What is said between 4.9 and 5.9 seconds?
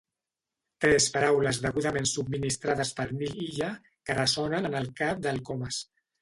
cap del Comas.